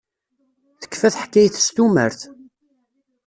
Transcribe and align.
Tekfa 0.81 1.09
teḥkayt 1.13 1.55
s 1.65 1.67
tumert. 1.75 2.21